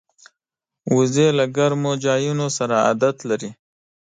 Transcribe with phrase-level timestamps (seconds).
[0.95, 3.49] وزې له ګرمو ځایونو سره عادت لري